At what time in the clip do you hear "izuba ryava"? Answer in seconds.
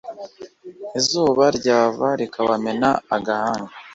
0.99-2.07